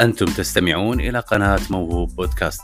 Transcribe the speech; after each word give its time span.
أنتم 0.00 0.26
تستمعون 0.26 1.00
إلى 1.00 1.18
قناة 1.18 1.60
موهوب 1.70 2.16
بودكاست. 2.16 2.62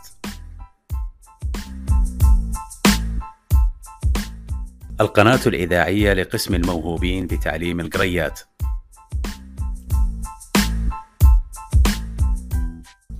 القناة 5.00 5.40
الإذاعية 5.46 6.12
لقسم 6.12 6.54
الموهوبين 6.54 7.26
بتعليم 7.26 7.80
القريات. 7.80 8.40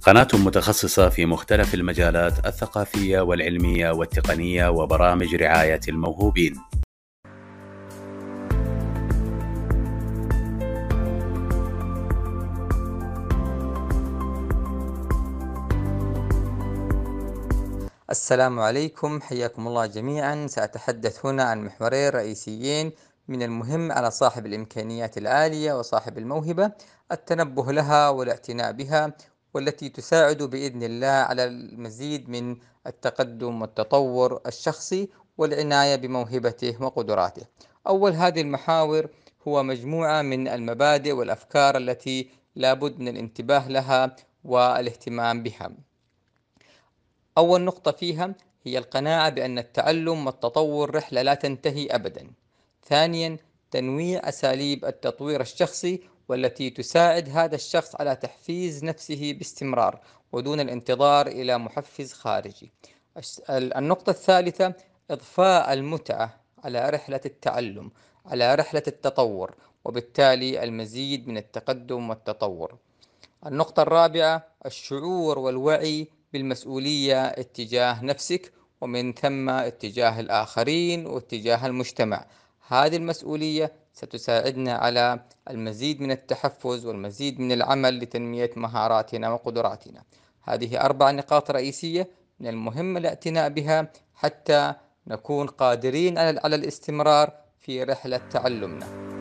قناة 0.02 0.28
متخصصة 0.34 1.08
في 1.08 1.26
مختلف 1.26 1.74
المجالات 1.74 2.46
الثقافية 2.46 3.20
والعلمية 3.20 3.90
والتقنية 3.90 4.68
وبرامج 4.68 5.34
رعاية 5.34 5.80
الموهوبين. 5.88 6.56
السلام 18.14 18.60
عليكم 18.60 19.20
حياكم 19.20 19.68
الله 19.68 19.86
جميعا. 19.86 20.46
سأتحدث 20.46 21.26
هنا 21.26 21.42
عن 21.42 21.64
محورين 21.64 22.08
رئيسيين 22.08 22.92
من 23.28 23.42
المهم 23.42 23.92
على 23.92 24.10
صاحب 24.10 24.46
الإمكانيات 24.46 25.18
العالية 25.18 25.78
وصاحب 25.78 26.18
الموهبة 26.18 26.72
التنبه 27.12 27.72
لها 27.72 28.08
والاعتناء 28.08 28.72
بها 28.72 29.12
والتي 29.54 29.88
تساعد 29.88 30.42
بإذن 30.42 30.82
الله 30.82 31.06
على 31.06 31.44
المزيد 31.44 32.28
من 32.28 32.56
التقدم 32.86 33.62
والتطور 33.62 34.40
الشخصي 34.46 35.08
والعناية 35.38 35.96
بموهبته 35.96 36.82
وقدراته. 36.82 37.46
أول 37.86 38.12
هذه 38.12 38.40
المحاور 38.40 39.08
هو 39.48 39.62
مجموعة 39.62 40.22
من 40.22 40.48
المبادئ 40.48 41.12
والأفكار 41.12 41.76
التي 41.76 42.30
لابد 42.56 43.00
من 43.00 43.08
الانتباه 43.08 43.68
لها 43.68 44.16
والاهتمام 44.44 45.42
بها. 45.42 45.70
أول 47.38 47.60
نقطة 47.60 47.92
فيها 47.92 48.34
هي 48.64 48.78
القناعة 48.78 49.30
بأن 49.30 49.58
التعلم 49.58 50.26
والتطور 50.26 50.94
رحلة 50.94 51.22
لا 51.22 51.34
تنتهي 51.34 51.86
أبدا. 51.86 52.30
ثانيا 52.88 53.36
تنويع 53.70 54.28
أساليب 54.28 54.84
التطوير 54.84 55.40
الشخصي 55.40 56.02
والتي 56.28 56.70
تساعد 56.70 57.28
هذا 57.28 57.54
الشخص 57.54 57.96
على 57.96 58.16
تحفيز 58.16 58.84
نفسه 58.84 59.32
باستمرار 59.32 60.00
ودون 60.32 60.60
الانتظار 60.60 61.26
إلى 61.26 61.58
محفز 61.58 62.12
خارجي. 62.12 62.72
النقطة 63.50 64.10
الثالثة 64.10 64.74
إضفاء 65.10 65.72
المتعة 65.72 66.40
على 66.64 66.90
رحلة 66.90 67.20
التعلم 67.26 67.90
على 68.26 68.54
رحلة 68.54 68.82
التطور 68.86 69.54
وبالتالي 69.84 70.64
المزيد 70.64 71.28
من 71.28 71.36
التقدم 71.36 72.10
والتطور. 72.10 72.76
النقطة 73.46 73.82
الرابعة 73.82 74.46
الشعور 74.66 75.38
والوعي 75.38 76.08
بالمسؤولية 76.34 77.26
اتجاه 77.26 78.04
نفسك 78.04 78.52
ومن 78.80 79.12
ثم 79.12 79.48
اتجاه 79.50 80.20
الآخرين 80.20 81.06
واتجاه 81.06 81.66
المجتمع. 81.66 82.26
هذه 82.68 82.96
المسؤولية 82.96 83.72
ستساعدنا 83.92 84.72
على 84.74 85.20
المزيد 85.50 86.00
من 86.00 86.10
التحفز 86.10 86.86
والمزيد 86.86 87.40
من 87.40 87.52
العمل 87.52 87.98
لتنمية 87.98 88.50
مهاراتنا 88.56 89.30
وقدراتنا. 89.30 90.02
هذه 90.42 90.80
أربع 90.80 91.10
نقاط 91.10 91.50
رئيسية 91.50 92.08
من 92.40 92.46
المهم 92.46 92.96
الاعتناء 92.96 93.48
بها 93.48 93.92
حتى 94.14 94.74
نكون 95.06 95.46
قادرين 95.46 96.18
على 96.18 96.56
الاستمرار 96.56 97.30
في 97.58 97.82
رحلة 97.82 98.20
تعلمنا. 98.30 99.13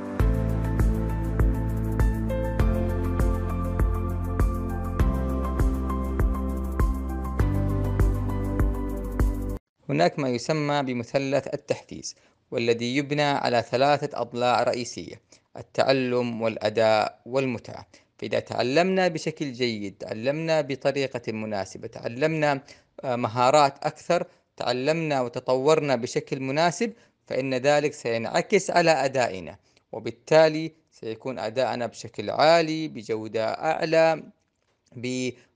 هناك 9.94 10.20
ما 10.20 10.30
يسمى 10.30 10.84
بمثلث 10.84 11.54
التحفيز 11.54 12.16
والذي 12.52 12.98
يبنى 12.98 13.24
على 13.24 13.62
ثلاثة 13.62 14.22
أضلاع 14.22 14.64
رئيسية 14.64 15.22
التعلم 15.58 16.42
والأداء 16.42 17.20
والمتعة. 17.26 17.88
فإذا 18.18 18.40
تعلمنا 18.40 19.08
بشكل 19.08 19.54
جيد 19.54 19.98
تعلمنا 19.98 20.62
بطريقة 20.62 21.32
مناسبة 21.32 21.88
تعلمنا 21.88 22.62
آه، 23.04 23.16
مهارات 23.16 23.86
أكثر 23.86 24.28
تعلمنا 24.58 25.22
وتطورنا 25.22 25.96
بشكل 25.96 26.40
مناسب 26.40 26.94
فإن 27.28 27.54
ذلك 27.54 27.94
سينعكس 27.94 28.72
على 28.72 28.92
أدائنا 28.92 29.58
وبالتالي 29.92 30.72
سيكون 30.92 31.40
أداءنا 31.40 31.86
بشكل 31.86 32.30
عالي 32.30 32.88
بجودة 32.88 33.46
أعلى 33.46 34.24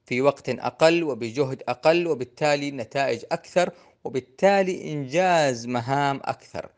في 0.06 0.22
وقت 0.22 0.50
أقل 0.50 1.04
وبجهد 1.04 1.64
أقل 1.68 2.08
وبالتالي 2.08 2.72
نتائج 2.72 3.24
أكثر 3.32 3.72
وبالتالي 4.08 4.94
إنجاز 4.94 5.68
مهام 5.68 6.22
أكثر. 6.24 6.70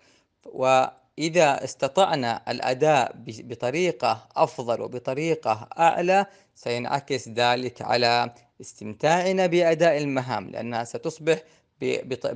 وإذا 0.45 1.63
استطعنا 1.63 2.51
الأداء 2.51 3.11
بطريقة 3.27 4.27
أفضل 4.35 4.81
وبطريقة 4.81 5.69
أعلى 5.79 6.25
سينعكس 6.55 7.29
ذلك 7.29 7.81
على 7.81 8.33
استمتاعنا 8.61 9.45
بأداء 9.47 9.97
المهام 9.97 10.49
لأنها 10.49 10.83
ستصبح 10.83 11.37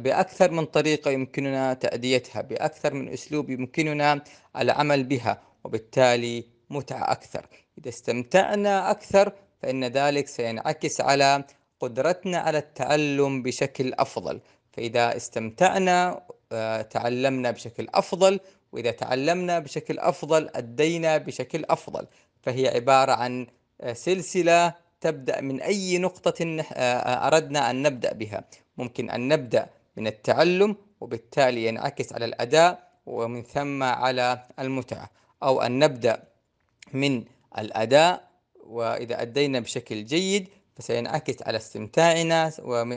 بأكثر 0.06 0.52
من 0.52 0.66
طريقة 0.66 1.12
يمكننا 1.12 1.74
تأديتها 1.74 2.42
بأكثر 2.42 2.94
من 2.94 3.10
أسلوب 3.10 3.50
يمكننا 3.50 4.24
العمل 4.58 5.04
بها 5.04 5.42
وبالتالي 5.64 6.46
متعة 6.70 7.12
أكثر. 7.12 7.48
إذا 7.78 7.90
استمتعنا 7.90 8.92
أكثر 8.92 9.34
فإن 9.62 9.86
ذلك 9.86 10.28
سينعكس 10.28 11.02
على 11.02 11.44
قدرتنا 11.80 12.38
على 12.38 12.58
التعلم 12.58 13.44
بشكل 13.44 13.94
أفضل. 13.94 14.40
فإذا 14.74 15.18
استمتعنا 15.18 16.24
آه، 16.52 16.82
تعلمنا 16.82 17.52
بشكل 17.52 17.88
أفضل 17.94 18.40
وإذا 18.72 18.92
تعلمنا 18.92 19.60
بشكل 19.60 20.00
أفضل 20.00 20.50
أدينا 20.56 21.18
بشكل 21.18 21.66
أفضل. 21.70 22.08
فهي 22.42 22.68
عبارة 22.68 23.12
عن 23.12 23.48
آه، 23.82 23.94
سلسلة 23.94 24.74
تبدأ 25.02 25.42
من 25.42 25.62
أي 25.62 25.98
نقطة 25.98 26.64
آه، 26.74 27.28
أردنا 27.28 27.70
أن 27.70 27.82
نبدأ 27.82 28.14
بها. 28.14 28.44
ممكن 28.78 29.10
أن 29.10 29.28
نبدأ 29.28 29.70
من 29.98 30.08
التعلم 30.08 30.76
وبالتالي 31.02 31.68
ينعكس 31.68 32.14
على 32.14 32.26
الأداء 32.26 32.88
ومن 33.06 33.44
ثم 33.44 33.84
على 33.84 34.48
المتعة. 34.60 35.10
أو 35.44 35.62
أن 35.62 35.80
نبدأ 35.80 36.24
من 36.94 37.24
الأداء 37.58 38.30
وإذا 38.66 39.22
أدينا 39.22 39.60
بشكل 39.60 40.06
جيد 40.06 40.48
فسينعكس 40.76 41.44
على 41.44 41.58
استمتاعنا 41.58 42.52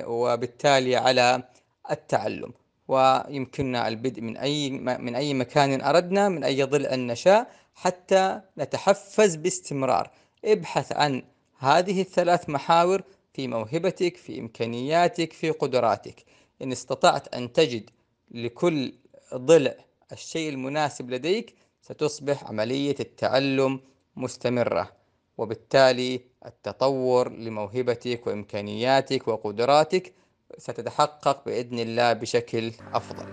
وبالتالي 0.07 0.97
على 0.97 1.43
التعلم. 1.91 2.53
ويمكننا 2.89 3.89
البدء 3.89 4.21
من 4.23 4.37
أي 4.37 4.71
من 4.71 5.15
أي 5.15 5.35
مكان 5.35 5.81
أردنا 5.81 6.29
من 6.29 6.45
أي 6.45 6.63
ضلع 6.63 6.95
نشاء 6.95 7.51
حتى 7.75 8.41
نتحفز 8.59 9.35
باستمرار. 9.37 10.11
ابحث 10.45 10.93
عن 10.93 11.23
هذه 11.59 12.01
الثلاث 12.01 12.49
محاور 12.49 13.03
في 13.33 13.49
موهبتك 13.49 14.17
في 14.17 14.41
إمكانياتك 14.41 15.33
في 15.33 15.51
قدراتك. 15.51 16.25
إن 16.63 16.73
استطعت 16.73 17.35
أن 17.35 17.53
تجد 17.53 17.91
لكل 18.31 18.95
ضلع 19.35 19.75
الشيء 20.13 20.49
المناسب 20.49 21.11
لديك 21.11 21.55
ستصبح 21.83 22.45
عملية 22.45 22.97
التعلم 23.01 23.81
مستمرة. 24.17 24.93
وبالتالي 25.39 26.21
التطور 26.47 27.33
لموهبتك 27.33 28.27
وإمكانياتك 28.27 29.29
وقدراتك 29.29 30.13
ستتحقق 30.59 31.45
بإذن 31.47 31.79
الله 31.79 32.13
بشكل 32.13 32.73
أفضل. 32.95 33.27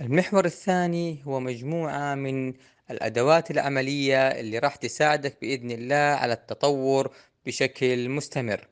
المحور 0.00 0.44
الثاني 0.44 1.22
هو 1.24 1.40
مجموعة 1.40 2.14
من 2.14 2.54
الأدوات 2.90 3.50
العملية 3.50 4.28
اللي 4.28 4.58
راح 4.58 4.76
تساعدك 4.76 5.36
بإذن 5.40 5.70
الله 5.70 5.96
على 5.96 6.32
التطور 6.32 7.10
بشكل 7.46 8.08
مستمر. 8.08 8.68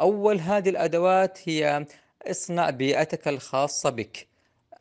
أول 0.00 0.40
هذه 0.40 0.68
الأدوات 0.68 1.48
هي 1.48 1.86
اصنع 2.22 2.70
بيئتك 2.70 3.28
الخاصة 3.28 3.90
بك. 3.90 4.31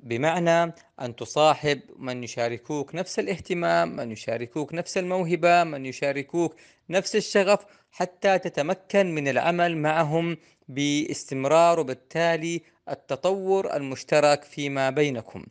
بمعنى 0.01 0.73
أن 1.01 1.15
تصاحب 1.15 1.81
من 1.97 2.23
يشاركوك 2.23 2.95
نفس 2.95 3.19
الاهتمام 3.19 3.95
من 3.95 4.11
يشاركوك 4.11 4.73
نفس 4.73 4.97
الموهبة 4.97 5.63
من 5.63 5.85
يشاركوك 5.85 6.55
نفس 6.89 7.15
الشغف 7.15 7.65
حتى 7.91 8.39
تتمكن 8.39 9.15
من 9.15 9.27
العمل 9.27 9.77
معهم 9.77 10.37
باستمرار 10.67 11.79
وبالتالي 11.79 12.61
التطور 12.89 13.75
المشترك 13.75 14.43
فيما 14.43 14.89
بينكم. 14.89 15.45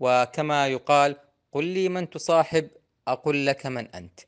وكما 0.00 0.66
يقال 0.68 1.16
قل 1.52 1.64
لي 1.64 1.88
من 1.88 2.10
تصاحب 2.10 2.68
أقول 3.08 3.46
لك 3.46 3.66
من 3.66 3.88
أنت. 3.88 4.20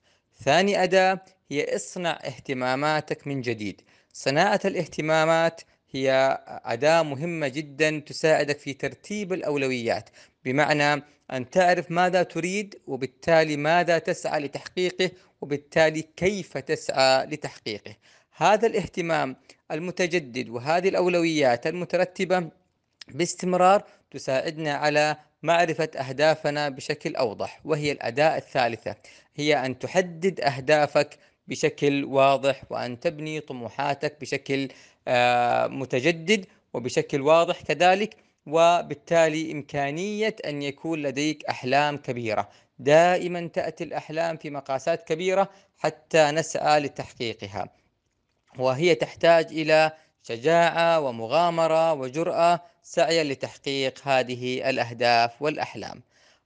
ثاني 0.44 0.82
أداة 0.82 1.20
هي 1.50 1.76
اصنع 1.76 2.10
اهتماماتك 2.10 3.26
من 3.26 3.40
جديد. 3.40 3.82
صناعة 4.12 4.60
الاهتمامات 4.64 5.60
هي 5.90 6.38
أداة 6.64 7.02
مهمة 7.02 7.48
جدا 7.48 7.98
تساعدك 7.98 8.58
في 8.58 8.72
ترتيب 8.72 9.32
الأولويات 9.32 10.10
بمعنى 10.44 11.02
أن 11.32 11.50
تعرف 11.50 11.90
ماذا 11.90 12.22
تريد 12.22 12.78
وبالتالي 12.86 13.56
ماذا 13.56 13.98
تسعى 13.98 14.40
لتحقيقه 14.40 15.10
وبالتالي 15.40 16.02
كيف 16.16 16.58
تسعى 16.58 17.26
لتحقيقه. 17.26 17.96
هذا 18.36 18.66
الاهتمام 18.66 19.36
المتجدد 19.70 20.48
وهذه 20.48 20.88
الأولويات 20.88 21.66
المترتبة 21.66 22.48
باستمرار 23.08 23.82
تساعدنا 24.10 24.72
على 24.72 25.16
معرفة 25.42 25.90
أهدافنا 25.96 26.68
بشكل 26.68 27.16
أوضح 27.16 27.60
وهي 27.64 27.92
الأداة 27.92 28.36
الثالثة 28.36 28.96
هي 29.36 29.66
أن 29.66 29.78
تحدد 29.78 30.40
أهدافك 30.40 31.18
بشكل 31.48 32.04
واضح 32.04 32.62
وأن 32.70 33.00
تبني 33.00 33.40
طموحاتك 33.40 34.20
بشكل 34.20 34.68
متجدد 35.68 36.46
وبشكل 36.74 37.20
واضح 37.20 37.62
كذلك 37.62 38.16
وبالتالي 38.46 39.52
إمكانية 39.52 40.36
أن 40.44 40.62
يكون 40.62 41.02
لديك 41.02 41.44
أحلام 41.44 41.96
كبيرة. 41.96 42.48
دائما 42.78 43.46
تأتي 43.46 43.84
الأحلام 43.84 44.36
في 44.36 44.50
مقاسات 44.50 45.08
كبيرة 45.08 45.48
حتى 45.78 46.30
نسعى 46.30 46.80
لتحقيقها. 46.80 47.68
وهي 48.58 48.94
تحتاج 48.94 49.46
إلى 49.46 49.92
شجاعة 50.22 51.00
ومغامرة 51.00 51.92
وجرأة 51.92 52.60
سعيا 52.82 53.24
لتحقيق 53.24 54.08
هذه 54.08 54.70
الأهداف 54.70 55.42
والأحلام. 55.42 56.02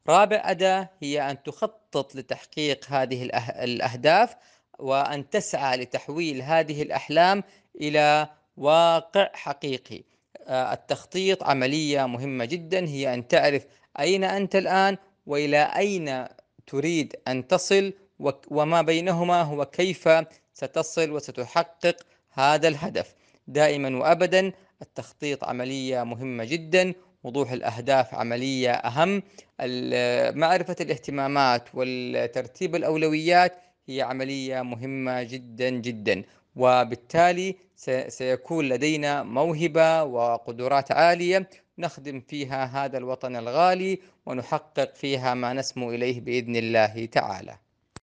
رابع 0.09 0.43
أداة 0.45 0.89
هي 1.03 1.31
أن 1.31 1.43
تخطط 1.43 2.17
لتحقيق 2.17 2.87
هذه 2.89 3.23
الأهداف 3.65 4.37
وأن 4.79 5.31
تسعى 5.31 5.77
لتحويل 5.77 6.43
هذه 6.43 6.83
الأحلام 6.83 7.45
إلى 7.81 8.29
واقع 8.63 9.31
حقيقي. 9.35 10.03
آه، 10.47 10.73
التخطيط 10.73 11.43
عملية 11.43 12.07
مهمة 12.07 12.45
جدا 12.45 12.87
هي 12.89 13.15
أن 13.15 13.29
تعرف 13.29 13.67
أين 14.01 14.25
أنت 14.25 14.57
الآن 14.57 14.97
وإلى 15.27 15.63
أين 15.77 16.25
تريد 16.67 17.17
أن 17.29 17.47
تصل 17.47 17.93
وما 18.51 18.83
بينهما 18.83 19.43
هو 19.43 19.65
كيف 19.65 20.09
ستصل 20.53 21.11
وستحقق 21.11 21.97
هذا 22.33 22.69
الهدف. 22.69 23.15
دائما 23.49 23.97
وأبدا 23.99 24.53
التخطيط 24.83 25.45
عملية 25.45 26.03
مهمة 26.03 26.45
جدا 26.45 26.95
وضوح 27.25 27.53
الأهداف 27.53 28.15
عملية 28.15 28.71
أهم. 28.73 29.23
معرفة 30.41 30.77
الاهتمامات 30.81 31.75
والترتيب 31.75 32.77
الأولويات 32.77 33.53
هي 33.87 34.03
عملية 34.03 34.63
مهمة 34.63 35.23
جدا 35.23 35.71
جدا. 35.71 36.23
وبالتالي 36.57 37.57
سيكون 38.09 38.69
لدينا 38.69 39.23
موهبة 39.23 40.03
وقدرات 40.03 40.93
عالية 40.93 41.49
نخدم 41.79 42.21
فيها 42.21 42.65
هذا 42.65 42.99
الوطن 42.99 43.37
الغالي 43.37 43.99
ونحقق 44.27 44.95
فيها 44.95 45.35
ما 45.35 45.53
نسمو 45.53 45.91
إليه 45.91 46.21
بإذن 46.21 46.57
الله 46.57 47.07
تعالى. 47.07 47.59